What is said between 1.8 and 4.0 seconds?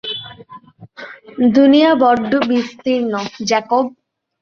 বড্ড বিস্তীর্ণ, জ্যাকব।